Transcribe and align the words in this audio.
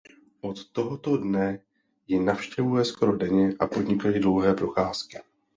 Od 0.41 0.71
tohoto 0.71 1.17
dne 1.17 1.59
ji 2.07 2.19
navštěvuje 2.19 2.85
skoro 2.85 3.17
denně 3.17 3.53
a 3.59 3.67
podnikají 3.67 4.19
dlouhé 4.19 4.53
procházky. 4.53 5.17